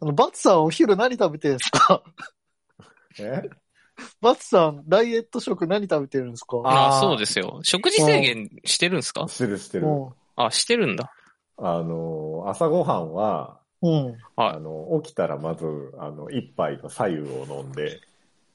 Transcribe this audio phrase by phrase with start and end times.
[0.00, 2.02] あの、バツさんお昼何食べてるんですか？
[3.18, 3.42] え？
[4.20, 6.56] バツさん、ダイエット食何食べてるんですか？
[6.64, 7.60] ああ、そうですよ。
[7.62, 9.26] 食事制限してるんですか？
[9.28, 9.86] してるしてる。
[9.88, 11.12] うあ、してるんだ。
[11.56, 13.86] あの、朝ごはんは、ん。
[13.86, 14.18] うん。
[14.36, 15.66] はいあの、起きたらまず、
[15.98, 18.00] あの、一杯の左右を飲んで、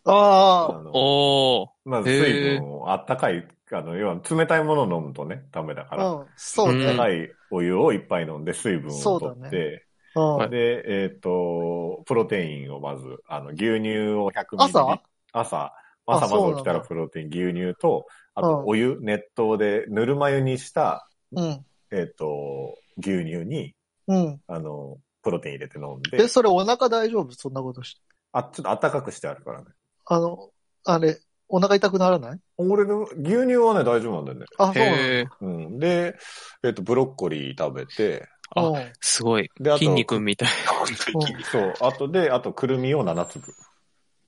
[0.05, 1.69] ああ、おー。
[1.85, 6.27] まず水分を、あったかい、あの、要は冷たいものを飲むとね、ダメだから、うん。
[6.37, 6.85] そううんね。
[6.95, 9.85] 高いお湯を一杯飲んで水分を取そうだって、
[10.15, 10.49] うん。
[10.49, 14.71] で、えっ、と、プロテインをまず、あの、牛乳を100ミリ。
[14.71, 15.01] 朝？
[15.33, 15.73] 朝、あ
[16.05, 18.05] 朝まず起きたらプロテイン、牛乳と、
[18.35, 21.65] あとうんお湯、熱湯でぬるま湯にした、うん。
[21.91, 23.73] えっ、と、牛乳に、
[24.07, 24.41] うん。
[24.47, 27.33] あの、プロテイン入れて飲んえ、で、それお腹大丈夫？
[27.33, 28.01] そんなことして。
[28.31, 29.67] あ、ちょっと暖かくしてあるからね。
[30.05, 30.49] あの、
[30.85, 32.39] あれ、お腹痛くならない？
[32.57, 34.45] 俺の牛乳はね、大丈夫なんだよね。
[34.57, 35.27] あ、そうなのへえ。
[35.41, 35.79] うん。
[35.79, 36.15] で、
[36.63, 39.49] えっ、と、ブロッコリー食べて、あうんすごい。
[39.59, 40.49] であと筋肉みたい。
[40.67, 40.87] 本
[41.21, 41.43] 当に。
[41.43, 43.53] そう、あとで、あと、くるみを7粒。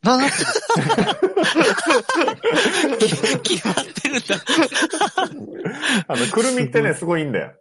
[0.04, 0.36] なんつ
[3.44, 4.36] 決まってるんだ。
[6.14, 7.54] あの、くるみってね、すごいいいんだよ。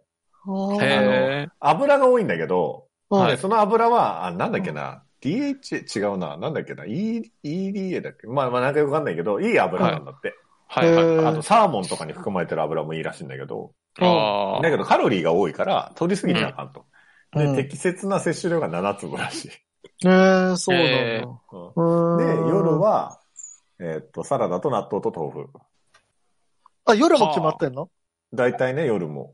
[0.47, 1.47] うへえ。
[1.59, 10.29] 油が多いんだけど、その油は、あ、なんだっけな、DH、違うな、なんだっけな、E、EDA だっけまあ、まあ、なんかよくわかんないけど、いい油なんだって。
[10.29, 10.37] はい
[10.67, 11.05] はい。
[11.05, 14.61] へーあと、サーモンとかに含まれてる油もいいらしいんだけど、ああ。
[14.61, 16.81] だけどカロリーが多いから、取りすぎちゃあかんと。
[16.81, 16.85] うん
[17.35, 19.51] で、適切な摂取量が7粒らしい。
[20.05, 21.27] えー、そうなんへだ。
[21.27, 22.79] うんで、うーん夜。
[22.79, 23.19] は、
[23.77, 25.49] えーっと、サラダと納豆と豆腐。
[26.85, 27.89] あ、夜も決まってんの？
[28.31, 29.33] 大体ね、夜も。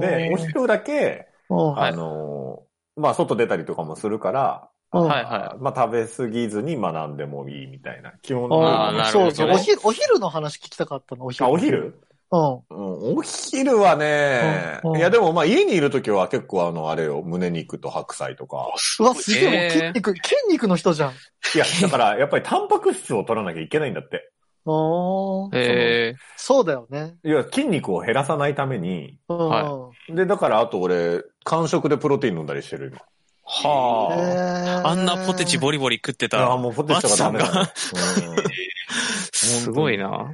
[0.00, 8.12] で、お昼だけ、うんあのーまあ、外出たりとかもするから、うんはいはまあ、食べ過ぎずに学んでもいいみたいな。
[8.22, 9.54] 基本あーなるほどねそうそう。
[9.54, 11.46] お昼、お昼の話聞きたかったの、お昼。
[11.46, 12.00] あ、お昼？
[12.32, 12.52] うん。
[12.70, 18.72] うん、お昼はね、うんうんいやでもまあ家にいるときは結構あの、あれよ、胸肉と白菜とか。
[19.00, 21.10] うわ、すげえ、筋肉、筋肉の人じゃん。
[21.10, 21.14] い
[21.58, 24.30] や、だからやっぱりタンパク質を取らなきゃいけないんだって。
[24.66, 26.16] おーへえ。
[26.36, 27.16] そうだよね。
[27.24, 29.48] いや、筋肉を減らさないために、うん。
[29.48, 33.00] はで、だからあと俺、間食でプロテイン飲んだりしてる今。
[33.44, 34.88] はあ。
[34.88, 36.56] ああんなポテチボリボリ食ってああ、た。
[36.56, 37.72] もうポテチとかダメだ、ね。
[39.32, 40.32] すごいな。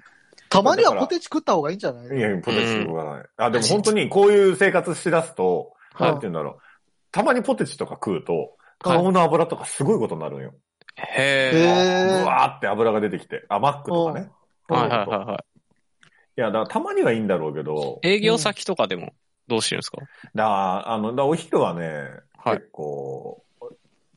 [0.48, 2.18] たまにはポテチ食った方がいいんじゃないうん。
[2.18, 3.24] いや、ポテチ食わない。
[3.36, 6.62] あ、でも本当にこういう生活しだすと、はいなんて言うんだろう。
[7.10, 10.54] たまにポテチとか食うと、顔の油とかすごいことになるんよ。
[10.96, 12.18] へえ。
[12.18, 13.44] へぶわーって油が出てきて。
[13.48, 14.30] あ、マックとかね。
[14.68, 18.08] はいはいはいはいや、だからたまにはいいんだろうけど、い。
[18.08, 19.14] 営業先とかでも
[19.48, 19.98] どうしてるんですか？
[20.34, 23.42] だあの、だお昼はね、はい結構、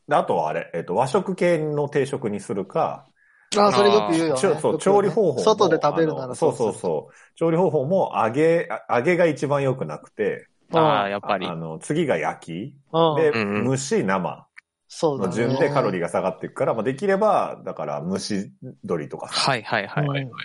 [0.07, 3.07] であとはあれ、えっと、和食系の定食にするか、
[3.57, 4.59] あ、それよく言うよ、ね。
[4.61, 5.43] そう、調理方法も。
[5.43, 7.13] 外で食べるならそうそうそう。
[7.35, 11.55] 調理方法も揚げ、あ揚げが一番良くなくて、ああ、やっぱりあ。
[11.55, 13.15] の、次が焼き、うん。
[13.15, 14.47] で、蒸し、生
[14.87, 18.51] そうだ順でカロリーが下がっていくから、まあ、できれば、だから蒸し
[18.83, 20.03] 鶏とかさ、はいはいはい。
[20.03, 20.35] うんはいはいはい。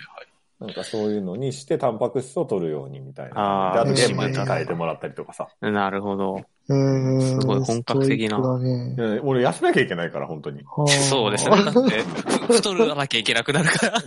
[0.59, 3.71] なんかそういうのにして、タンパク質を取るようにみたいな。
[3.71, 5.47] あーであとうん玄米に変えてもらったりとかさ。
[5.59, 6.41] なるほど。
[6.67, 10.63] すごい本格的なね俺痩せなきゃいけないから、本当に。
[10.87, 11.63] そうですね。
[11.63, 12.01] だって、
[12.47, 13.99] ふ太らなきゃいけなくなるから。
[13.99, 14.05] そ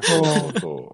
[0.57, 0.93] うそ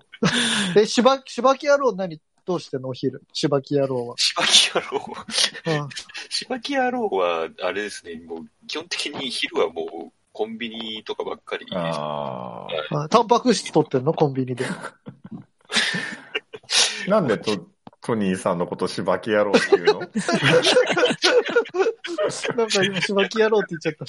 [0.77, 0.81] う。
[0.81, 2.91] え、しば、しばき野郎何、どうしてんの？
[2.91, 3.23] お昼。
[3.33, 4.17] しばき野郎は。
[4.19, 5.83] しばき野郎。
[5.83, 5.89] うん。
[6.29, 11.65] しばき野郎は、あれですね、もう、基本的に昼はもう、コンビニとかばっかり。
[11.73, 13.05] ああ。
[13.05, 14.13] あタンパク質取ってんの？
[14.13, 14.67] コンビニで。
[17.07, 17.57] なんでト、
[18.01, 20.01] トニーさんのことしばき野郎っていうの？
[22.57, 24.05] なんか今、しばき野郎って言っちゃった。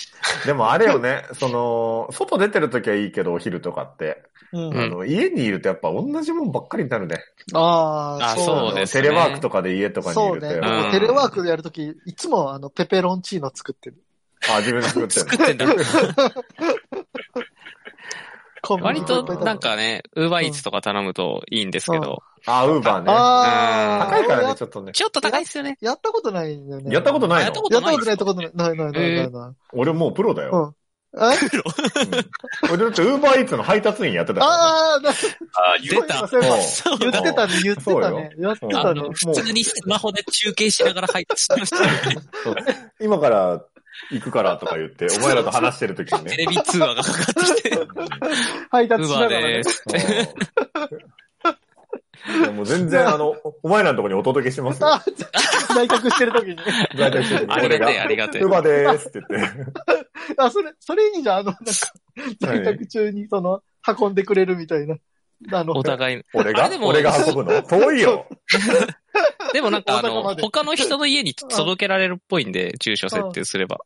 [0.48, 4.24] でもあれよね、その、外出てる時はいいけど、お昼とかって。
[4.52, 4.70] うん。
[4.70, 7.20] うんあの、家にいるとやっぱ同じもんばっかりになるね。
[7.54, 10.42] ああ、あそうですねテレワークとかで家とかにいそうね。
[10.42, 10.48] ると。
[10.48, 13.98] でうんもテレワークでやるとき、いつもあの、ペペロンチーノ作ってる。
[14.52, 15.66] あ、自分で作ってる作ってんだ。
[18.82, 23.12] 割となんかね、ウーバーイーツとか頼むといいんですけど、あ、ウーバーね。
[23.12, 24.92] ああ、高いからね、やちょっとね。
[24.92, 25.78] ちょっと高いっすよね。
[25.82, 26.92] やったことないんだよね。
[26.92, 27.46] やったことないの？
[27.46, 28.52] やったこやったことない、やったことない。
[28.56, 29.54] ないないない。
[29.74, 30.50] 俺もうプロだよ。
[30.50, 30.58] え？
[30.58, 30.76] うん
[31.16, 34.58] 俺だってウーバーイーツの配達員やってたからね。
[34.58, 38.32] ああ、なああ、言出たそういえばそう言ってたね、言ってたね。
[38.38, 39.02] やってたね。
[39.14, 41.78] 普通にスマホで中継しながら配達してました
[43.00, 43.64] 今から
[44.12, 46.32] 行くからとか言って、お前らと話してる時にね。
[46.32, 47.78] テレビ通話がかかってきて、
[48.70, 49.64] 配ウ達しながらねーバーで。
[49.64, 49.98] すって。
[50.90, 51.16] うん
[52.28, 54.88] いやもう全然あの、お前らのところにお届けしますよ。
[54.88, 55.04] あ、
[55.76, 56.58] 在宅してるときに。
[56.98, 59.64] 在宅してるありがてえありがてえウーバーでーすって言って。
[60.38, 61.38] あ、それ、それいいじゃん。
[61.38, 61.64] あの、なんか、
[62.40, 64.96] 在宅中にその、運んでくれるみたいな。
[65.52, 66.22] あの、お互い。
[66.34, 66.66] 俺が？
[66.66, 67.62] あでも俺が運ぶの？
[67.64, 68.28] 遠いよ。
[69.54, 73.78] でもなんかあの他の人の家に届けられるっぽいんで、住所設定すれば。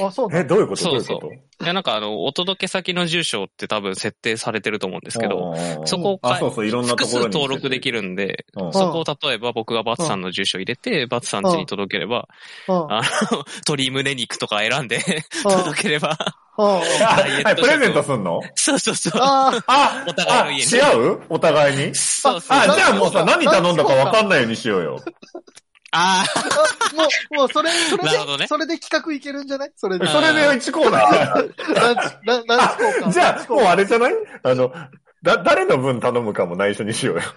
[0.00, 0.84] あ、そうなえ、のどういうこと？
[0.84, 1.20] どうそいう
[1.62, 7.34] いや、なんかあの、お届け先の住所って多分設定されてると思うんですとけど、どそこをあ、そうそう、いろんなと複数ころに。
[7.34, 8.72] 登録できるんで、うん。
[8.72, 12.28] そこを例えば僕がバツさんの住所入れて、バツさん家に届ければ、
[12.68, 12.74] うん。
[12.92, 14.96] あの、 鶏胸肉とか選んで
[15.44, 16.18] うん届ければ、
[16.58, 16.66] うん。
[16.66, 18.40] あはい、プレゼントすんの？
[18.56, 19.12] そうそうそう。
[19.20, 21.22] ああ、お互いの家にあし合う？
[21.28, 21.94] お互いに？
[21.94, 22.58] そうそう。
[22.58, 25.00] あ、じゃあもうさ、な何頼んだか分かんないようにしようよ。
[25.96, 29.72] ああ、もう、もう、それ、それでね、それで企画いけるんじゃない？
[29.76, 30.06] それで。
[30.08, 31.14] それで1コーナー。
[31.74, 33.12] ランチ、ランランチ交換。
[33.12, 34.12] じゃあ、もうあれじゃない？
[34.42, 34.72] あの、
[35.22, 37.22] だ、誰の分頼むかも内緒にしようよ。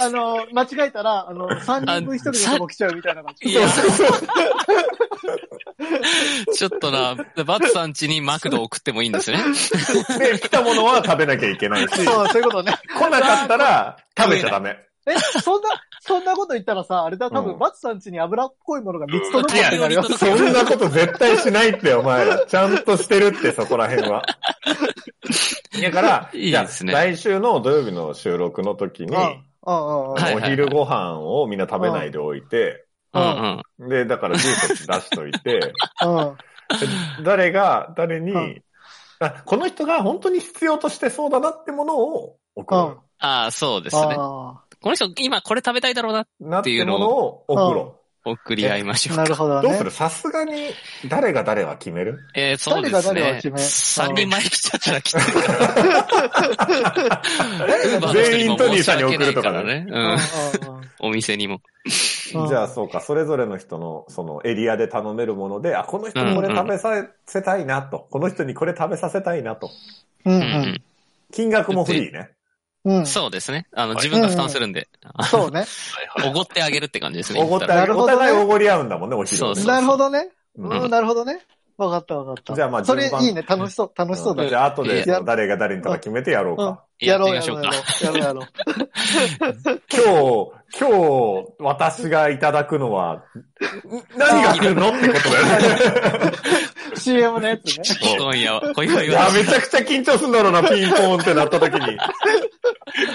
[0.00, 3.54] あの、間違えたら、あの、3人分1人のとこ来ちゃうみたいな感あ、いじ。
[3.54, 3.68] や、
[6.54, 9.38] ちょっとな、バツさん家にマクド送ってもいいんですね。
[10.18, 12.72] で、来たものは食べなきゃいけないし、来そう、そういうことね。
[13.10, 14.78] なかったら食べちゃダメ。
[15.06, 15.68] え、そんな、
[16.00, 20.02] そんなこと言ったらさ、あれだ、多分、うんバツさん家に油っぽいものが3つ届くことになるよ。
[20.02, 22.46] そんなこと絶対しないって、お前ら。
[22.46, 24.22] ちゃんとしてるって、そこら辺は。
[25.82, 29.22] だから、いいじゃあですね来週の土曜日の収録の時に、うん。
[29.66, 30.14] うんうんうん。
[30.14, 33.88] はいお昼ご飯をみんな食べないでおいて、うんうん。
[33.88, 35.72] で、だから住所出しといて、
[36.04, 36.36] うん。
[37.24, 38.64] 誰が、誰に、うん
[39.20, 42.98] あ、この人が本当に必要としてそうだなってものを送うんる。
[43.18, 44.16] ああ、そうですね。
[44.18, 49.22] あこの人、今これ食べたいだろうな、なっていうものを送ろ送り合いましあ、ょうか。
[49.22, 49.62] なるほどう。
[49.62, 49.84] どうすね。
[49.84, 49.90] る？
[49.90, 50.68] さすがに、
[51.08, 52.20] 誰が誰は決める？
[52.34, 53.50] えー、そうですね誰が誰を決。
[53.50, 55.40] め三人前来ちゃったらきついか
[58.02, 58.12] ら。
[58.12, 59.86] 全員トニーさんに送るとかねね。
[59.88, 60.18] ううんん。
[61.00, 61.54] お店にも。
[62.34, 69.70] うんじゃあそうか、それぞれの人のそのエリアで頼めるもので、あ、この人にこれ食べさせたいなと、この人にこれ食べさせたいなと。
[70.26, 70.82] うんううんん。
[71.32, 72.32] 金額もフリーね。
[72.84, 73.06] うん。
[73.06, 73.66] そうですね。
[73.72, 74.88] あの、自分が負担するんで。
[75.30, 75.64] そうね。
[76.26, 77.40] おごってあげるって感じですね。
[77.40, 77.78] おごってあげる。
[77.80, 80.28] なるほどねお互いおごり合うんだもんね、お昼をねそうなるほどね。
[80.56, 81.40] うんうん、なるほどね。
[81.76, 82.54] わかったわかった。
[82.54, 83.42] じゃあまあそれ順番いいね。
[83.42, 83.92] 楽しそう。
[83.96, 84.48] 楽しそうだね。
[84.48, 86.84] じゃあ後で誰が誰にとか決めてやろううんか。。
[87.06, 88.18] やろうやってやろうみましょうかやろう。
[88.18, 88.48] やろう。
[89.90, 90.88] 今日、今
[91.42, 93.24] 日、私がいただくのは、
[94.16, 96.32] 何が来るのってことだよね。
[96.96, 97.84] CM のやつね。
[98.18, 99.32] 今夜は、今夜いや、は。
[99.32, 101.98] めちゃくちゃ緊張するんだろうな、ピンポーンってなった時に。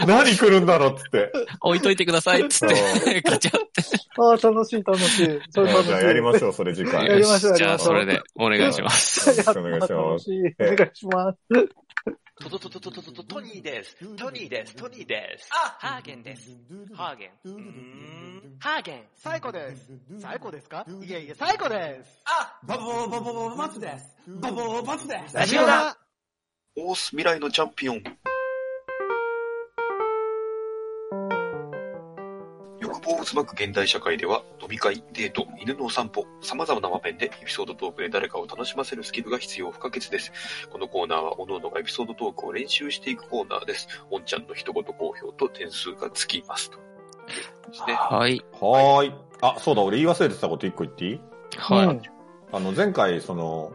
[0.05, 1.31] 何来るんだろうっつって。
[1.61, 3.69] 置いといてくださいっつって、ガチャって。
[4.17, 5.39] ああ、楽しい楽しい。
[5.49, 5.87] それ楽しい。
[5.87, 7.05] じゃあやりましょう、それ次回。
[7.05, 9.29] やりましょうじゃあ、それで、 お願いします。
[9.29, 10.29] お願いします。
[10.59, 11.39] お願いします。
[12.41, 13.97] トトトトトトトトトニーです。
[14.15, 14.73] トニーです。
[14.73, 15.49] トニーです。
[15.51, 16.57] あ、ハーゲンです。
[16.95, 17.31] ハーゲン。
[17.43, 19.03] うん、ハーゲン。
[19.17, 19.91] 最高です。
[20.21, 22.21] 最高ですかいえいえ、最高です。
[22.23, 24.15] あ、バボーバボーバツです。
[24.25, 25.35] バボーバツです。
[25.35, 25.97] ラジオだ
[26.77, 28.03] オース未来のチャンピオン。
[32.89, 40.31] 欲望を渦巻く現代社会では、飲み会、デート、犬のお散歩、様々な場面でエピソードトークで誰かを楽しませるスキルが必要不可欠です。
[40.71, 43.87] このコーナーは、各々がエピソードトークを練習していくコーナーです。
[44.09, 46.71] おんちゃんの一言好評と点数がつきます。
[46.71, 47.93] ですね。
[47.93, 48.41] はい。
[48.53, 49.13] はーい。
[49.41, 51.21] あ、そうだ、俺言い忘れてたこと一個言っていい？
[51.57, 52.11] はい。
[52.51, 53.71] あの、前回、その、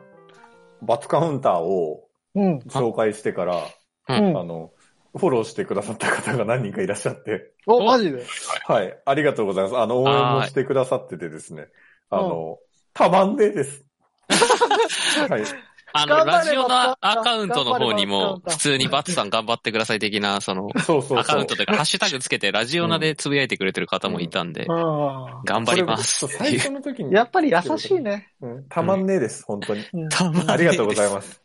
[0.82, 2.58] バツカウンターをうん。
[2.66, 3.62] 紹介してから、
[4.08, 4.36] うん。
[4.36, 4.72] あの、
[5.16, 8.24] フォローしてくださった方が何人かいらっしゃって、お、マジで？
[8.66, 9.76] はい、ありがとうございます。
[9.78, 11.68] あの、応援もしてくださっててですね、
[12.10, 12.58] あの、
[12.92, 13.84] たまんねえです。
[15.30, 15.42] はい。
[15.96, 21.18] あの、ラジオのアカウントの方にも、普通にバツさん頑張ってください的な、その、そうそうそう。
[21.18, 24.66] アカウントというか、ハッシュタグつけて、ラジオナでつぶやいてくれてる方もいたんで、う
[25.44, 27.10] 頑張ります最初の時ん。
[27.10, 27.14] に。
[27.14, 28.32] やっぱり優しいね。
[28.40, 29.84] うんたまんねえです、本当に。
[29.92, 30.08] うん。
[30.08, 31.40] たまありがとうございます。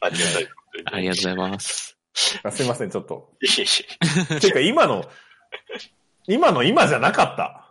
[0.00, 1.94] ありがとうございます。
[2.42, 3.32] あすいません、ちょっと。
[3.42, 3.66] いえい
[4.36, 5.04] えていうか、今の、
[6.26, 7.64] 今の今じゃなかった。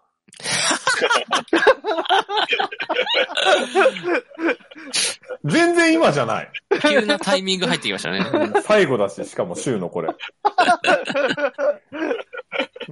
[5.44, 6.52] 全然今じゃない。
[6.82, 8.24] 急なタイミング入ってきましたね。
[8.64, 10.10] 最後だし、しかも週のこれ。
[10.10, 10.16] も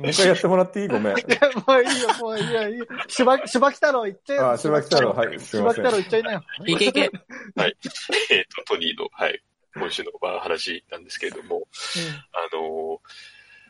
[0.04, 0.88] う一回やってもらっていい？
[0.88, 1.18] ごめん。
[1.18, 2.86] いや、もういいよ、もういいよ、いいよ。
[3.08, 4.52] しば、しばき太郎行っちゃえよ。
[4.52, 5.98] あ、しばき太郎、はい、すいませんしばき太郎。
[5.98, 6.44] 行っちゃいなよ。
[6.66, 7.02] いけいけ。
[7.02, 9.42] えっ、と、トニーの、はい、
[9.75, 11.67] 今週のまあ話なんですけれども、
[12.32, 13.01] あの、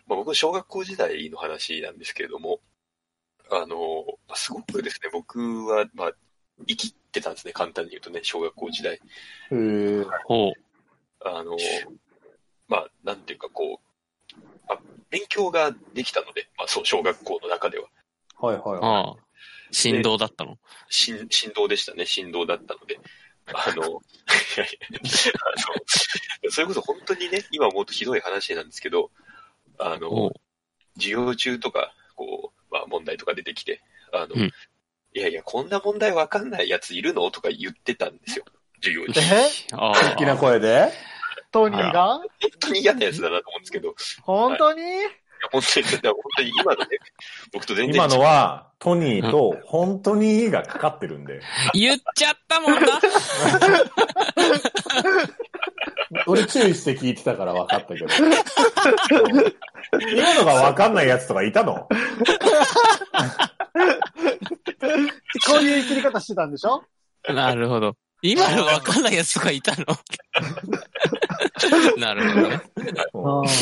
[0.07, 2.59] まあ、僕の小学校時代の話なんですけれども、
[3.51, 6.11] あの、まあすごくですね、僕は、まあ、
[6.67, 8.93] 生きてたんですね、簡単に言うとね、小学校時代。
[8.93, 10.53] へーほう。
[11.27, 11.57] あの、
[12.67, 13.81] まあ、なんていうかこ
[14.33, 14.35] う、
[14.67, 17.87] まあ、勉強ができたので、まあ、そう、小学校の中では。
[18.37, 18.79] はいはいはい。
[18.81, 19.15] ああ。
[19.71, 20.57] 振動だったの？
[20.89, 22.99] 振振動でしたね、振動だったので。
[23.53, 23.85] あの、い
[24.57, 25.49] やいやあ
[26.43, 29.11] の、それこそ本当にね、今思うとひどい話なんですけど、
[29.77, 30.31] あの
[30.95, 34.51] 授業中とか、こう、まあ問題とか出てきて、あの、うん。
[35.13, 37.31] いやいや、こんな問題わかんないやついるの？
[37.31, 38.45] とか言ってたんですよ。
[38.81, 39.13] 授業に。
[39.17, 39.49] え？
[39.71, 40.91] あ大きな声で？
[41.51, 42.17] トニーが？
[42.17, 42.27] 本
[42.59, 44.81] 当に嫌なやつだなと思うんですけど、本当に？
[44.81, 44.97] いや
[45.51, 46.01] 本当に、本
[46.37, 46.87] 当に今のね、
[47.53, 51.41] 僕と全然今のは、トニーと、本当にがかかってるんで。
[51.73, 52.79] 言っちゃったもんな。
[56.27, 58.07] 俺注意して聞いてたから分かったけど。
[60.11, 61.87] 今のが分かんないやつとかいたの？
[65.47, 66.83] こういう生きり方してたんでしょ？
[67.27, 67.95] なるほど。
[68.27, 69.85] 今のわかんないやつとかいたの？
[71.97, 72.61] なるほどね。
[73.13, 73.53] うんあーで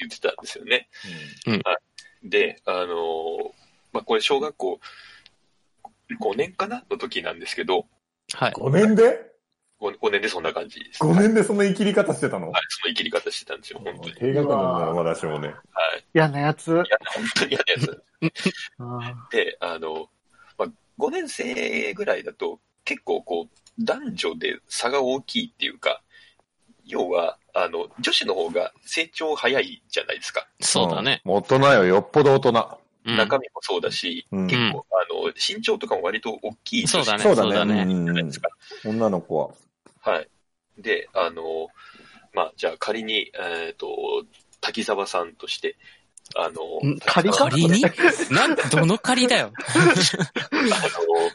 [0.00, 0.88] 言ってたんですよね。
[1.46, 1.62] うん
[2.28, 2.88] で、あのー
[3.92, 4.80] まあ、これ小学校
[6.20, 7.86] 5年かなの時なんですけど、
[8.32, 8.52] はい。
[8.52, 9.30] 5年で
[9.80, 11.02] ？5, 5年でそんな感じです。
[11.02, 12.50] ?5 年でその生きり方してたの？
[12.50, 14.14] はい、その生きり方してたんですよ、本当に。
[14.14, 15.48] 低学年だよ、私もね。
[15.48, 15.58] はい。
[16.14, 16.72] 嫌なやつ？
[16.72, 16.84] いや、
[17.14, 18.02] 本当に嫌なやつ。
[18.78, 20.08] あで、あの、
[20.58, 26.02] まあ、5年生ぐらいだと、結構こう、男女で差が大きいっていうか、
[26.84, 30.46] 要は、あの、女子の方が成長早いじゃないですか。
[30.60, 31.22] そうだね。
[31.24, 31.32] うん。
[31.34, 32.50] 大人よ、よっぽど大人。
[32.50, 32.52] う
[33.12, 38.48] ん中身もそうだし、うん結構、あの、身長とかも割と大きいそうだねそうだそうだねじゃないですか。
[38.84, 39.50] 女の子は。
[40.00, 40.28] はい。
[40.78, 41.68] で、あの、
[42.32, 44.24] まあ、じゃあ仮に、えっ、と、
[44.60, 45.76] 滝沢さんとして、
[46.34, 46.98] あの、ん？
[46.98, 47.80] 仮か仮に
[48.30, 49.52] なん、どの仮だよ。
[49.70, 51.30] あの、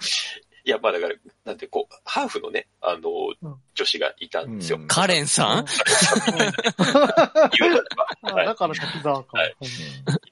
[0.64, 1.16] いや、まあだから、
[1.46, 3.10] なんてこう、ハーフのね、あの、
[3.42, 4.78] うん女子がいたんですよ。
[4.78, 5.66] うんカレンさん
[7.58, 9.38] 言うならばあはいだから滝沢か。
[9.38, 9.56] はい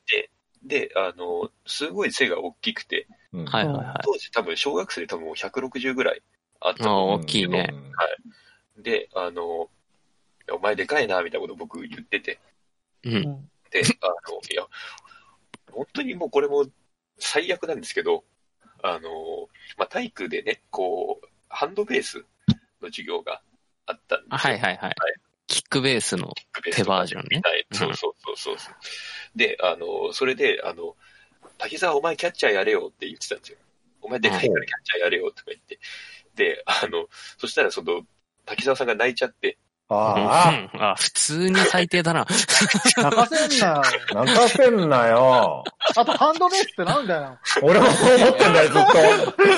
[0.05, 0.29] で、
[0.87, 3.95] で、あの、すごい背が大きくて、うんはいはいはい。
[4.03, 6.21] 当時多分小学生で多分もう160ぐらい
[6.59, 7.13] あったあの。
[7.13, 7.73] 大きいね。
[8.77, 9.69] で、あの、
[10.51, 12.39] お前でかいな、みたいなこと僕言ってて。
[13.03, 13.15] うん。
[13.15, 14.65] うんで、あの、いや、
[15.71, 16.65] 本当にもうこれも
[17.19, 18.23] 最悪なんですけど、
[18.83, 22.25] あの、まあ、体育でね、こう、ハンドベース
[22.81, 23.41] の授業が
[23.85, 24.37] あったんですよ。
[24.37, 24.95] はいはいはい。
[25.47, 26.31] キックベースの
[26.73, 27.41] 手バージョンね。
[27.43, 28.73] はい、そうそうそうそうそう。
[29.35, 30.95] で、あの、それで、あの、
[31.57, 33.57] 滝沢お前キャッチャーやれよって言ってたんですよ。
[34.01, 35.79] お前でかいからキャッチャーやれよとか言って。
[36.35, 37.07] で、あの、
[37.37, 38.03] そしたらその、
[38.45, 39.57] 滝沢さんが泣いちゃって、
[39.91, 42.27] あうんあ、普通に最低だな。
[42.95, 43.81] 泣かせんな
[44.13, 45.63] 泣かせんなよ。
[45.95, 47.37] あと、ハンドベースってなんだよ。
[47.61, 48.91] 俺もそう思ってんだよ、ずっと。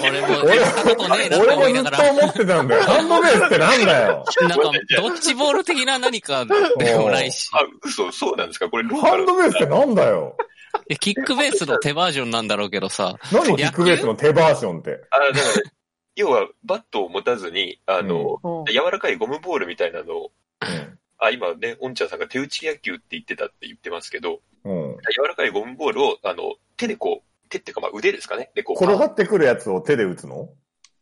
[0.03, 0.59] 俺も、俺。
[0.59, 2.83] もずっと思ってたんだよ。
[2.83, 4.25] ハンドベースってなんだよ。
[4.41, 4.71] なんか、ド
[5.07, 6.53] ッジボール的な何かで
[6.97, 7.49] もないし。
[7.53, 8.69] あ、嘘、そうなんですか？
[8.69, 10.37] これ、ハンドベースってなんだよ。
[10.99, 13.17] キックベースの手バージョンなんだろうけどさ。
[13.31, 15.01] 何キックベースの手バージョンって？
[15.11, 15.71] あ、だから、
[16.15, 24.97] 要は、バットを持たずに、あの、うん柔らかいゴムボールみたいなのを、うんあ、今ね、オンちゃんさんが手打ち野球って言ってたって言ってますけど、うん。
[25.15, 28.51] 柔らかいゴムボールを、あの、手でこう、手っていうかまあ腕ですかね。
[28.55, 30.49] で、こう、転がってくるやつを手で打つの？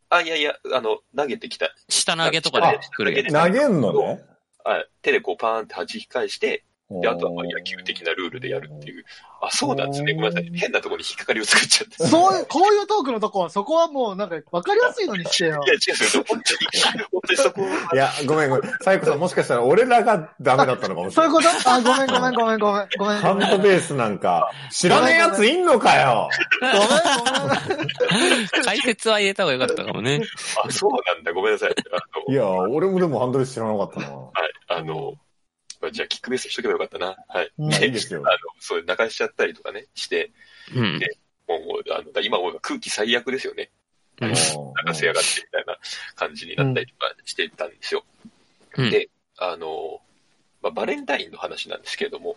[0.08, 1.74] あ、いやいや、あの、投げてきた。
[1.88, 3.38] 下投げとかで来るやつ。
[3.38, 4.24] あ投げんのね。
[4.64, 7.84] あ手でこうパーンって弾き返して、で、あとはまあ野球な。
[7.84, 9.04] 的なルールでやるっていう。
[9.40, 10.12] あ、そうなんですね。
[10.14, 10.50] ごめんなさい。
[10.54, 12.04] 変なところに引っかかりを作っちゃって。
[12.04, 15.68] そういう、こういうトークのとこは、そこはもう、なんか、わかりやすいのにしてよい。
[15.68, 16.24] や、違うんですよ。
[16.28, 16.58] 本当に、
[17.12, 17.62] 本当にそこ
[17.94, 18.72] いや、ごめんごめん。
[18.82, 21.54] サイコさんもしかしたら俺らがダメだったのかもしそういうれない。
[21.54, 21.70] こと？
[21.70, 22.88] あ、ごめんごめんごめんごめん。
[22.98, 23.18] ごめん。
[23.18, 26.28] ハンドベースなんか、知らねえやついんのかよ
[26.60, 28.64] ごめんごめん。
[28.64, 30.22] 解説は入れた方がよかったかもね。
[30.64, 31.32] あ、そうなんだ。
[31.32, 31.70] ごめんなさい。
[31.70, 34.08] あいや、俺もでもハンドベース知らなかったな。
[34.08, 34.52] の、はい。
[34.68, 35.14] あの、
[35.90, 37.16] じゃあ、キックベースしとけばよかったな。
[37.28, 37.52] はい。
[37.58, 40.32] うんまあいいですよあの、そう、泣かしちゃったりとかね、して、
[40.74, 41.00] うん。
[41.48, 43.70] もう、あの、今もう空気最悪ですよね。
[44.20, 44.36] うん泣
[44.84, 45.78] かせやがってみたいな
[46.14, 48.04] 感じになったりとかしてたんですよ。
[48.76, 49.08] うんで、
[49.38, 50.00] あの、
[50.62, 52.34] まあ、バレンタインの話なんですけれども、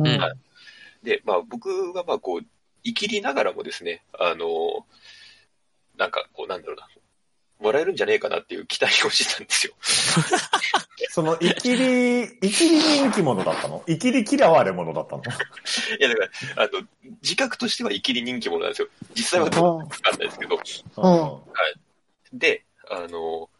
[0.00, 0.10] ああ。
[0.10, 0.36] うんはい
[1.02, 2.46] で、まあ僕はまあこう、
[2.84, 4.86] 生きりながらもですね、あの、
[5.96, 6.88] なんかこうなんだろうな、
[7.62, 9.74] もらえるんじゃねえかなっていう期待をしてたんですよ。
[11.10, 13.82] その、イキリ、イキリ人気者だったの？
[13.86, 15.22] イキリ嫌われ者だったの？
[15.98, 16.20] いやだか
[16.56, 16.86] ら、あの、
[17.22, 18.88] 自覚としては生きり人気者なんですよ。
[19.14, 21.46] 実際はどうかわかんないですけど。
[22.32, 23.50] で、あの、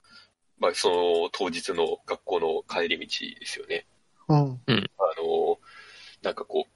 [0.58, 3.86] まあその当日の学校の帰り道ですよね。
[4.28, 4.60] うん。
[4.68, 4.76] あ
[5.20, 5.58] の、
[6.22, 6.72] なんかこう、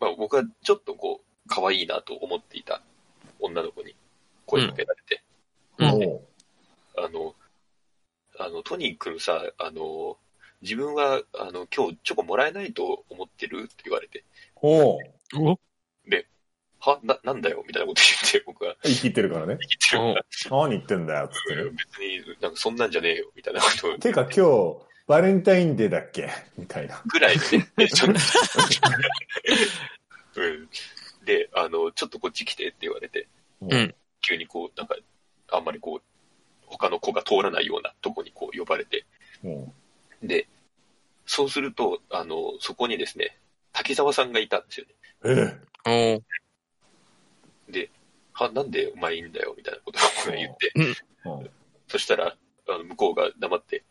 [0.00, 2.82] まあ僕はちょっとこう、可愛いなと思っていた
[3.38, 3.94] 女の子に
[4.46, 5.22] 声かけられて、
[5.80, 6.04] うん。
[6.08, 6.26] おう
[6.96, 7.34] あの、
[8.38, 10.18] あの、トニー君さ、あの、
[10.62, 14.24] 自分は、あの、今日チョコもらえないと思ってるって言われて、
[14.56, 15.00] おう。
[15.38, 15.58] お？
[16.82, 18.74] はな、なんだよみたいなこと言って、 僕は。
[18.82, 19.58] 生きてるからね。
[19.60, 20.20] 言ってるか
[20.50, 21.70] ら、何言ってんだよ、つってね。
[21.70, 23.90] 別になんかそんなんじゃねえよ、みたいなこと。
[23.92, 26.30] をてか今日、バレンタインデーだっけ？
[26.56, 27.02] みたいな。
[27.06, 28.20] ぐらいでね、ちょっと。
[30.40, 30.68] うん。
[31.26, 33.28] で、あの、ちょっとこっち来てって言われて、
[33.60, 33.94] うん。
[34.22, 34.96] 急にこう、なんか、
[35.52, 36.02] あんまりこう、
[36.64, 39.04] 他の子が通らないようなとこにこう呼ばれて、
[39.44, 40.26] うん。
[40.26, 40.48] で、
[41.26, 43.38] そうすると、あの、そこにですね、
[43.72, 45.60] 滝沢さんがいたんですよね。
[45.86, 46.22] えおー。
[48.40, 49.98] は、なんでお前いいんだよ、みたいなこと
[50.30, 51.50] を言って、うん。
[51.88, 52.34] そしたら、
[52.68, 53.84] あの向こうが黙って、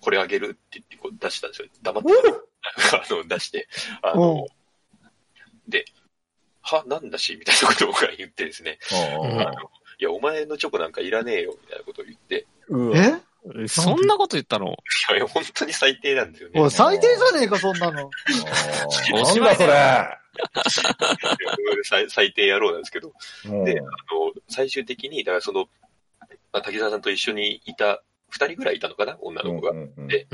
[0.00, 1.68] これあげるって言ってこう出したんですよ。
[1.82, 2.10] 黙って、
[2.96, 3.68] あの、出して、
[4.02, 4.46] あの、
[5.68, 5.84] で、
[6.62, 8.78] は、なんだし、みたいなことを僕が言ってですね、
[9.22, 9.40] うん。
[9.40, 9.70] あの、
[10.00, 11.77] いや、お前のチョコなんかいらねえよ、みたいな
[12.68, 13.20] うわえ？
[13.62, 14.66] えそんなこと言ったの？
[14.66, 16.60] いや、本当に最低なんですよね。
[16.60, 18.10] おい、最低じゃねえか、そんなの。
[19.14, 20.20] おしまいなんだ
[20.68, 21.82] それ。
[21.84, 23.12] 最最低野郎なんですけど、
[23.46, 23.88] うんであの、
[24.48, 25.66] 最終的に、だからその、
[26.52, 29.16] まあ、滝沢さんと一緒にいた、二人ぐらいいたのかな？
[29.20, 29.72] 女の子が。
[29.72, 30.26] いうんうんで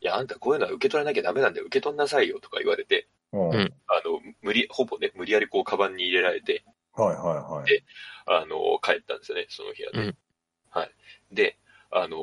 [0.00, 6.64] や、あんたこういうのは受け取らなきゃダメなんだよ、受け取んなさいよ、とか言われて、うんうんあの、無理、ほぼね、無理やりこう、カバンに入れられて、
[6.94, 7.68] はいはいはい。
[7.68, 7.84] で
[8.24, 10.08] あの、帰ったんですよね、その部屋で。
[10.08, 10.16] うん
[10.72, 10.90] はい。
[11.32, 11.56] で、
[11.90, 12.18] あの、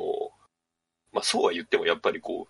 [1.12, 2.48] まあ、そうは言っても、やっぱりこ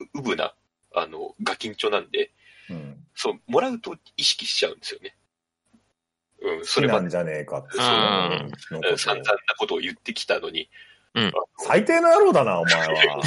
[0.00, 0.54] う、ううぶな、
[0.94, 2.32] あの、ガキンチョなんで、
[2.70, 5.16] うんそう、もらうと意識しちゃうんですよね。
[6.40, 7.76] うん、それなんじゃねえかって。
[7.76, 10.70] うんそのこと散々なことを言ってきたのに、
[11.58, 13.22] 最低の野郎だな、お前は。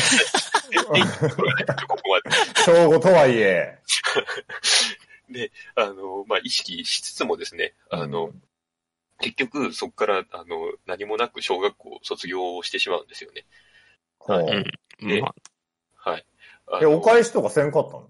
[1.87, 2.37] ここまで。
[2.63, 3.79] 正午とはいえ。
[5.75, 8.31] あの、まあ、意識しつつもですね、あの、
[9.21, 13.45] 結局、そこから、あの、何もなく小学校を卒業してしまうんですよね。
[14.19, 14.39] ほう
[15.01, 15.07] うん。
[15.07, 15.29] でま
[16.03, 16.25] あはい。
[16.71, 18.09] あえ、のお返しとかせんかったの？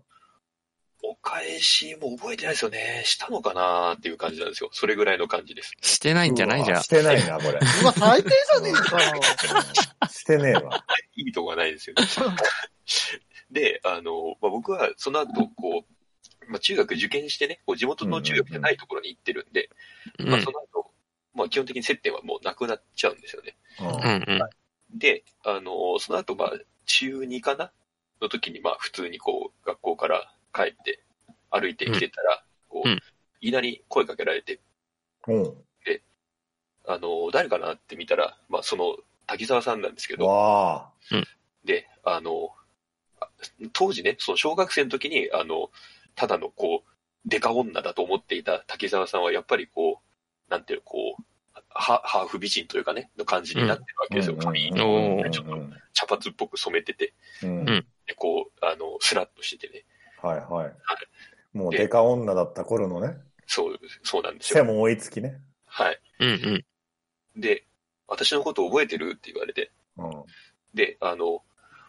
[1.04, 3.02] お返しも覚えてないですよね。
[3.06, 3.94] したのかな？
[3.94, 4.70] っていう感じなんですよ。
[4.72, 5.74] それぐらいの感じです。
[5.82, 6.62] してないんじゃない？
[6.62, 6.88] うじゃんわし。
[6.88, 7.50] てないな、これ。
[7.50, 9.22] うわ、最低じゃねえかよ。
[10.10, 10.86] してねえわ。
[11.16, 12.06] いいとこがないですよね。
[13.52, 19.70] で、あの、まあ、僕はその後、こう、まあ、中学受験してね、こう地元の中学じゃないところに行ってるんで、
[20.20, 20.71] まあ、うんその後、
[21.34, 23.56] まあ、基本的に接点はもうなくなっちゃうんですよね。
[23.80, 24.98] うんうんうん。
[25.00, 26.52] で、あの、その後、まあ、
[26.86, 27.72] 中2かな？
[28.22, 31.04] の時に、まあ、普通にこう、学校から帰って、
[31.50, 33.00] 歩いてきてたら、こう、うん
[33.44, 34.60] いきなり声かけられて、
[35.28, 35.56] うん。
[36.88, 40.92] あの、誰かなって見たら、まあ、その、滝沢さんなんですけど、わあ。
[41.64, 42.50] で、あの、
[43.20, 43.28] あ
[43.74, 45.70] 当時ね、その小学生の時に、あの、
[46.16, 46.90] ただのこう、
[47.26, 50.02] デカ女だと思っていた滝沢さんは、やっぱりこ
[50.48, 51.21] う、なんていうの、こう、
[51.82, 54.36] ハハーフ美人というかね、の感じになってるわけですよ。
[54.36, 54.74] うん髪、う
[55.28, 55.58] んちょっと
[55.94, 57.14] 茶髪っぽく染めてて、
[57.44, 59.84] うんうんでこう、あの、スラッとしててね。
[60.22, 60.74] はいはい。
[61.54, 63.18] もうデカ女だった頃のね、
[63.48, 64.66] そう、そうなんです背よ。
[64.66, 65.40] も追いつきね。
[65.66, 66.00] はい。
[66.20, 66.34] うんう
[67.38, 67.42] ん。
[67.42, 67.66] で、
[68.08, 70.24] 私のこと覚えてるって言われて、うん。
[70.74, 71.44] で、あの、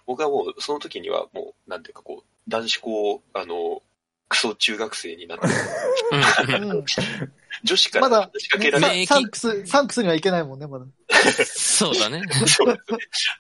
[0.07, 3.83] 僕はもう、その時にはもう、なんていうかこう、男子校、あの、
[4.29, 6.85] クソ中学生になって、うん。
[7.65, 10.87] 女子からまだ話しかけられ免疫サンクス、サンクスにはいけないもんね、まだ。
[11.45, 12.23] そうだね。
[12.47, 12.89] そうです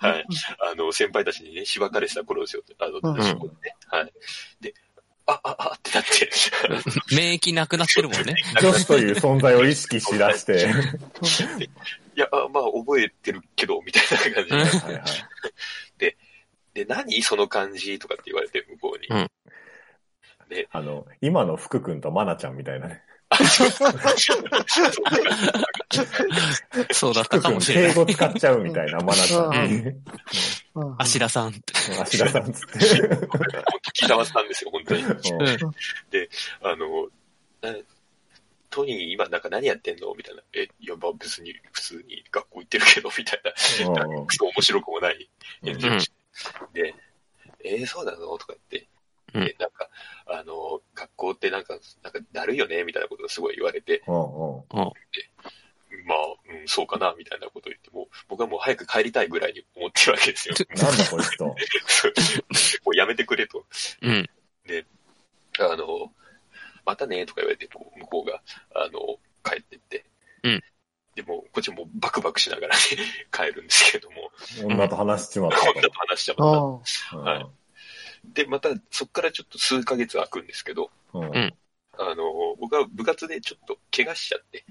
[0.03, 0.09] ね。
[0.11, 0.27] はい。
[0.73, 2.63] あの、先輩たちにね、しばかれてた頃ですよ。
[2.79, 3.77] あの、うんね。
[3.87, 4.13] はい。
[4.61, 4.75] で、
[5.27, 6.31] あ、あ、あってなって、
[7.15, 8.37] 免疫なくなってるもんね。
[8.61, 10.71] 女子という存在を意識しだして。
[12.15, 14.57] いや、あまあ、覚えてるけど、みたいな感じで。
[14.57, 16.17] うんはいはい。
[16.75, 19.07] で、何その感じとかって言われて、向こうに。
[19.09, 19.31] うん
[20.71, 23.03] あの、今の福君とマナちゃんみたいなね。
[26.93, 27.95] そうだったかもしれない。
[27.95, 29.75] 敬語使っちゃうみたいなマナちゃんに。
[30.75, 31.61] うん芦田さんって。
[32.01, 32.79] 芦田さんつって。
[33.27, 33.39] 本
[33.83, 35.03] 当木沢さんですよ、本当に。
[35.05, 35.13] うん
[36.63, 37.09] あの、
[37.61, 37.75] な
[38.71, 40.43] トニー今なんか何やってんのみたいな。
[40.55, 43.53] え、いや、まあ別に普通に学校行ってるけど、みたいな。
[43.89, 44.27] うん面
[44.61, 45.29] 白くもない
[45.63, 46.11] 返事うんをし
[46.73, 46.83] て。
[46.83, 46.95] で、
[47.65, 48.89] えー、そうなのとか言って。
[49.35, 49.89] うんで、なんか、
[50.27, 54.93] あの、学校ってなんか、なんかだるいよねみたいなことをすごい言われて、うんうん
[56.07, 56.19] まあ、
[56.61, 60.55] うん、そうかなみたいなことを言って、もう僕はもう早く帰りたいぐらいに思ってるわけですよ。
[60.71, 61.45] なんだこいつと。
[62.85, 63.67] もうやめてくれと。
[64.01, 64.29] うん。
[65.61, 66.13] あの、
[66.85, 68.43] またねとか言われて、こう向こうが、
[68.75, 70.05] あの、帰ってって。
[70.43, 70.63] うん
[71.15, 72.81] でも、こっちもバクバクしながらね、
[73.31, 74.33] 帰るんですけれども、
[74.65, 76.45] 女と話しちまったこんなと話しちゃった。
[77.19, 77.62] はい
[78.25, 81.55] で、また、そこからちょっと数ヶ月空くんですけど、うんうんうん
[81.99, 82.25] あの、
[82.59, 84.65] 僕は部活でちょっと怪我しちゃって、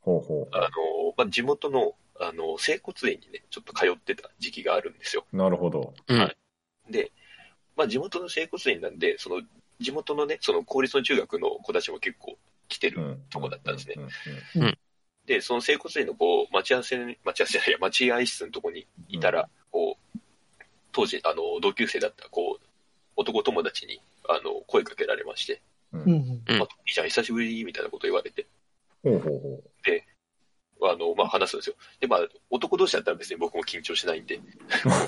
[0.00, 0.68] ほうほあの、
[1.16, 5.26] まあ、地元の、あの、整骨院にね、ちょっと通ってた時期があるんですよ。
[5.32, 5.36] う。
[5.36, 5.92] なるほど。
[6.08, 6.32] うん。
[6.88, 7.12] で、
[7.76, 9.42] まあ、地元の整骨院なんで、その、
[9.80, 13.96] 地元のね、その公立の中学の子たちも結構来てるうんとこだったんですね。
[14.54, 14.78] うんうん
[15.26, 20.18] で、その整骨院のこう、待ち合わせに、待ち合わせじゃないや、待合室のとこにいたら、こう、
[20.92, 22.65] 当時、あの、同級生だった、こう、
[23.16, 25.60] 男友達に、あの、声かけられまして、
[25.92, 26.02] うん。
[26.02, 28.46] うんまあ、いいじゃん、久しぶりみたいなこと言われて、
[29.02, 29.62] ほうほうほ
[30.82, 31.76] あの、まあ、話すんですよ。
[32.00, 34.38] で、まあ、男同士だったら別に僕も緊張しないんで、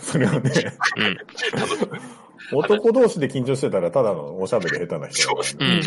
[0.01, 0.51] それはね、
[0.97, 2.59] うん。
[2.59, 5.83] 男同士で緊張してたらただのおしゃべり下手な人だからねうん。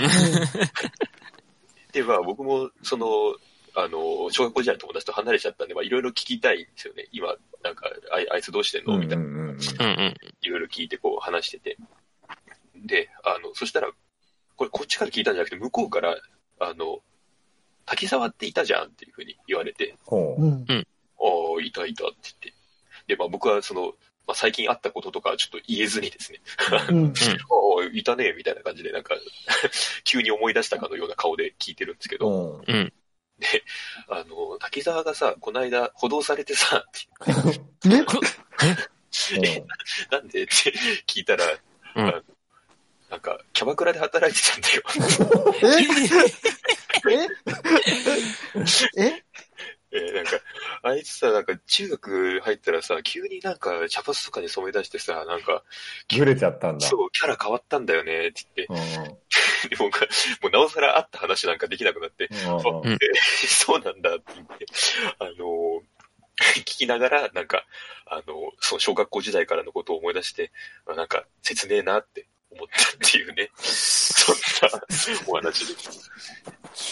[1.93, 3.07] で、まあ、僕も、その、
[3.73, 7.07] あの、小学校時代の友達と離れちゃったんで、まあ、いろいろ聞きたいんですよね。
[7.11, 8.99] 今、なんか、あいあいつどうしてんの？
[8.99, 9.23] みたいな。
[9.23, 10.15] うんうんうんうんうん。
[10.41, 11.77] いろいろ聞いてこう話してて。
[12.85, 13.91] で、あの、そしたら、
[14.55, 16.15] これこっちから聞いたんじゃなくて、向こうから、
[16.59, 16.99] あの、
[17.85, 20.43] 滝沢っていたじゃんっていうふうに言われて、ほう。
[20.43, 20.65] うん。
[20.67, 20.73] あ
[21.59, 22.53] あ、いたいたって言って。
[23.07, 23.93] で、まあ僕はその、
[24.27, 26.39] まあ最近あったこととかはちょっと言えずにですね、
[26.89, 27.07] うん。
[27.11, 29.15] ああ、いたね、みたいな感じで、なんか、
[30.03, 32.93] 急に思い出したかのような顔で聞いてるんですけど、うん
[34.07, 36.91] あの、滝沢がさ、この間、補導されてさ、っ
[37.81, 39.65] てね
[40.11, 40.51] なんでって
[41.07, 41.45] 聞いたら、
[41.95, 42.23] うんあ
[43.11, 44.83] なんか、キャバクラで働いてたんだよ。
[48.95, 49.03] え？
[49.03, 49.05] え？
[49.05, 49.23] え？
[49.93, 50.31] えーなんか、
[50.83, 55.65] あいつさ、なんか中学入ったらさ、急になんか茶髪とかに染め出してさ、なんか、
[56.09, 56.87] ずれちゃったんだ。
[56.87, 59.17] そう、キャラ変わったんだよね、って言って、うん
[59.69, 60.07] で僕は
[60.41, 62.91] もうなおさら会った話なんかできなくなって、うんうん。
[62.93, 62.99] えー
[63.47, 64.65] そうなんだって言って、
[65.19, 65.81] あのー
[66.61, 67.65] 聞きながら、なんか、
[68.05, 68.25] あのー
[68.61, 70.51] その小学校時代からのことを思い出して、
[70.87, 74.81] あなんか、切ねえなって思ったっていうね、そんな
[75.27, 76.11] お話です。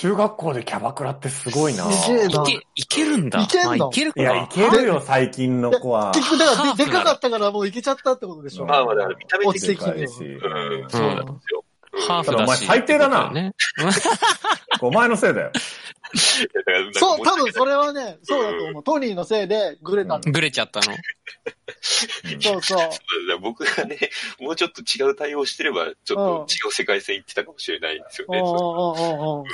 [0.01, 1.89] 中学校でキャバクラってすごいな。
[1.91, 3.41] すげえないけ、いけるんだ。
[3.41, 3.77] いけんの？
[3.77, 4.33] まあいけるかな。
[4.33, 6.11] いや、いけるよ、最近の子は。
[6.11, 8.65] 結局、だからで、かかったからもういけちゃったってことでしょ。
[8.65, 11.63] まあまあ、だから見た目的に、落ちてきてるでかいしうん、そうなんですよ。
[11.63, 11.69] うん
[12.07, 12.43] ハーフだし。
[12.43, 13.53] お前最低だなね。
[14.81, 15.51] お前のせいだよ。
[16.93, 18.83] そう、も多分それはね、そうだと思う。
[18.83, 20.31] トニーのせいでグレたんだ。
[20.31, 20.95] ぐれちゃったの。
[22.41, 22.89] そうそう。
[23.41, 23.97] 僕がね、
[24.39, 28.39] もうちょっと違う対応してれば、ちょっと違う世界線行ってたかもしれないんですよね。
[28.39, 29.49] そう。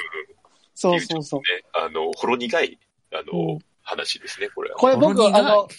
[0.77, 1.39] そうそうそう。
[1.41, 2.79] ね、あの、ほろ苦い、
[3.11, 4.77] あの、うん話ですね、これは。
[4.77, 5.69] これ僕、あの、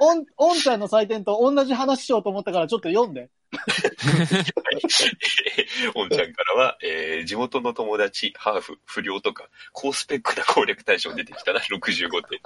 [0.00, 3.28] お、おん、おんちゃんの採点と同じ話しようと思ったからちょっと読んで。
[5.94, 12.40] おんちゃんからは、えー、地元の友達、ハーフ、不良とか、高スペックな攻略対象出てきたら65点。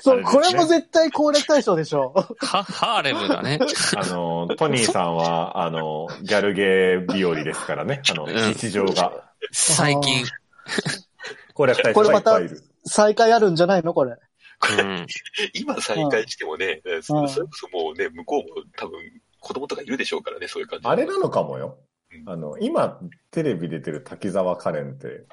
[0.00, 2.14] そう、これも絶対攻略対象でしょ。
[2.40, 3.58] は、ハーレムだね。
[3.96, 8.00] あの、トニーさんは、あの、ギャルゲー日和ですからね。
[8.10, 9.12] あの、うん日常が。
[9.52, 10.24] 最近。
[11.52, 12.62] 攻略対象がいっぱいいる。
[12.86, 13.94] 再開あるんじゃないの？
[13.94, 14.12] これ。
[14.12, 15.06] うん。
[15.54, 19.00] 今再開してもね、うんそれこそもうね、向こうも多分、
[19.40, 20.88] 子供とかいるでしょうからね、そういう感じ。
[20.88, 21.78] あれなのかもよ
[22.12, 22.18] う。
[22.24, 22.98] んあの、今、
[23.30, 25.24] テレビ出てる滝沢カレンって、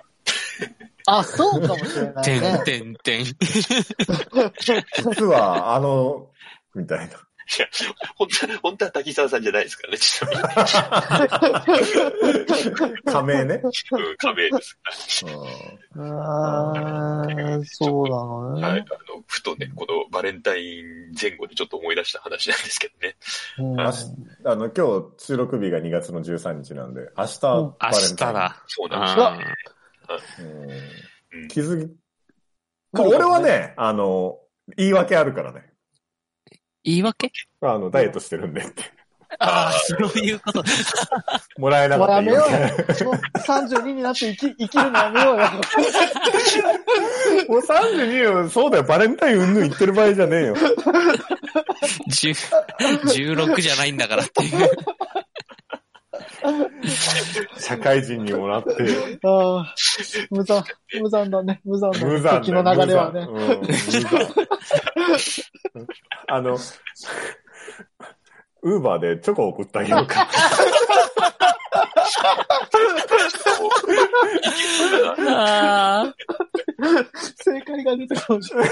[1.07, 2.61] あ、そうかもしれない てんね。
[2.65, 3.25] てんてん。
[3.25, 6.31] 実は、あの、
[6.75, 7.19] みたいな。
[8.15, 10.35] 本当は、本当は滝沢さんじゃないですからね、ちなみ
[12.95, 13.03] に。
[13.05, 13.61] 仮名ね。
[13.63, 13.71] うん、
[14.17, 14.77] 仮名です。
[15.25, 15.33] うん
[15.95, 18.73] あーそうなのはい。
[18.75, 18.85] ね。
[18.89, 23.15] あの、ふとね、このバレンタイン前後でちょっと思い出した話なんですけどね。
[23.59, 24.05] うん明日
[24.45, 27.93] あの、今日収録日が2月の13日なんで、明日、バうんレンタイン。
[27.93, 28.63] 明日だ。
[28.67, 29.25] そうなんですよ。
[29.27, 29.37] あ
[30.39, 31.93] うんうん気づき、
[32.91, 34.39] まあ、俺はね、あの、
[34.77, 35.72] 言い訳あるからね。
[36.83, 37.31] 言い訳？
[37.61, 38.83] あの、ダイエットしてるんでって。
[39.39, 40.63] ああ、そういうこと。
[41.57, 42.51] もらえなかったもうやめよう
[43.03, 43.11] よ。
[43.11, 45.43] もう32になって生き、生きるのやめようよ。
[45.43, 45.57] 訳
[47.49, 50.55] もう32よ、そうだよ、バレンタインうんぬん言ってる場合じゃねえよ。
[52.09, 52.35] 10
[52.79, 54.69] 16じゃないんだからっていう。
[57.57, 58.71] 社会人にもらって、
[59.23, 59.75] ああ、
[60.29, 60.63] 無残、
[61.01, 62.05] 無残だね、無残だね。
[62.05, 63.21] 無残時の流れはね。
[63.21, 63.39] う
[65.79, 65.87] ん
[66.27, 66.57] あの、
[68.63, 70.27] ウーバーでチョコ送ってあげようか。
[75.29, 76.13] ああ、
[77.43, 78.69] 正解が出たかもしれない。
[78.69, 78.71] き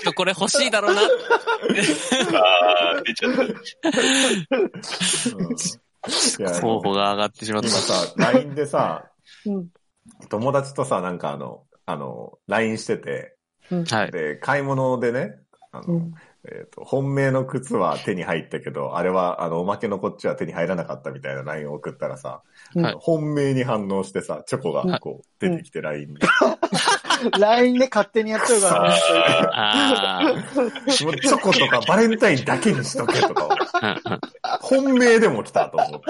[0.00, 1.02] っとこれ欲しいだろうな。
[1.02, 1.06] あ
[2.96, 3.42] あ、出ちゃった。
[5.36, 5.48] うん
[6.38, 7.68] いや候補が上がってしまった。
[7.68, 9.04] 今さ、LINE でさ、
[9.46, 9.68] うん
[10.30, 13.36] 友達とさ、なんかあの、あの、LINE してて、
[13.90, 14.10] はい。
[14.10, 15.36] で、買い物でね、
[15.70, 22.42] あの、うんえっ、と、本命の靴は手に入ったけど、あれは、あの、おまけのこっちは手に入らなかったみたいな LINE を送ったらさ、
[22.74, 26.16] はい本命に反応してさ、チョコがこう、出てきて LINE に。
[27.38, 29.00] LINE で勝手にやっちゃうからね。
[29.52, 33.48] あもう チョコとかバレンタインだけにしとけとか、
[34.60, 36.06] 本命でも来たと思って。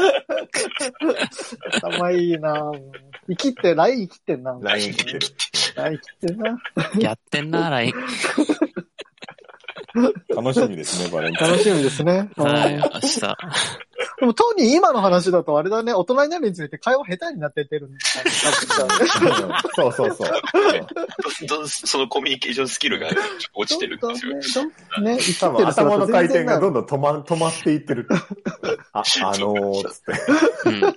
[1.78, 2.72] 頭いいな
[3.28, 4.58] 生きって、LINE 生きってんな。
[4.60, 5.20] LINE 来てる。
[5.76, 6.58] LINE 生きってんな。
[6.98, 7.94] やってんな、LINE。
[10.34, 11.52] 楽しみですね、バレンタイン。
[11.52, 12.30] 楽しみですね。
[12.36, 13.20] はい、明日。
[14.20, 18.30] でもトニー今の話だとあれだね、大人になるにつれて会話下手になってってるんだね。
[19.74, 20.30] そうそうそう。
[21.46, 23.08] どんどんそのコミュニケーションスキルが
[23.54, 24.64] 落ちてるんですよ。
[25.00, 28.08] ね、ね、多分頭の回転がどんんどん止ま止まっていってる。
[28.92, 30.12] あ、あのー、つって。
[30.66, 30.96] うん。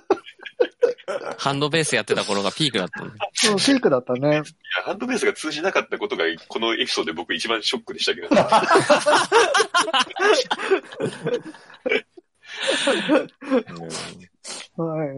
[1.38, 3.14] ハンドベースやってた頃がピークだったんで。
[3.34, 4.28] そう、ピークだったね。
[4.28, 4.42] いや
[4.84, 8.28] ハンドベースが通じなかったことが、このエピソードで僕一番ショックでしたけど、
[14.76, 15.08] はい。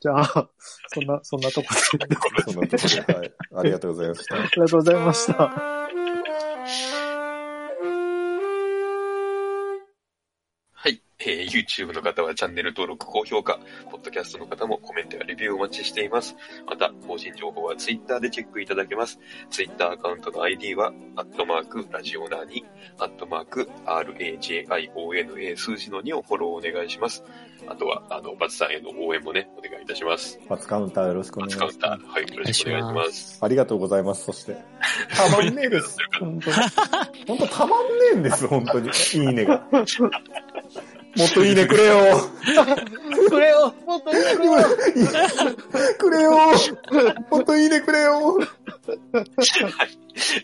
[0.00, 0.48] じゃあ、
[0.88, 1.80] そんな、そんなとこで。
[1.80, 2.28] そんなとこ
[2.60, 2.76] ろで、
[3.14, 3.32] はい。
[3.56, 4.34] ありがとうございました。
[4.36, 5.86] ありがとうございました。
[10.86, 11.02] はい。
[11.18, 13.58] えー YouTube の方はチャンネル登録、高評価、
[13.90, 16.36] ポッドキャストの方もコメントやレビューをお待ちしています。
[16.64, 19.18] また、更新情報は Twitter でチェックいただけます。
[19.50, 22.64] Twitter アカウントの ID は、アットマーク、ラジオナーに、
[23.00, 27.24] アットマーク、RAJIONA 数字の2をフォローお願いします。
[27.66, 30.38] あとは、あの、バツさんへの応援もね、お願いいたします。
[30.48, 32.06] バツカウンターよろしくおバ願いしますツカウンタ。
[32.06, 33.38] ー、はい、よろしくお願いします。
[33.42, 34.24] ありがとうございます。
[34.24, 34.56] そして。
[35.16, 35.96] たまんねえです。
[36.20, 36.56] 本当に。
[37.26, 38.90] 本当たまんねえんです、本当に。
[38.90, 39.66] いいねが。
[41.16, 41.96] もっといいねくれよ。
[43.28, 44.64] くれよもっといいねくれよ
[45.98, 46.30] くれよ。
[47.30, 48.38] もっといいねくれよ。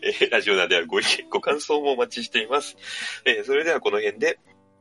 [0.02, 2.76] えーラジオナーではご意見、ご感想もお待ちしています。
[3.24, 4.38] えーそれではこの辺で、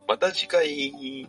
[0.07, 1.27] また次回。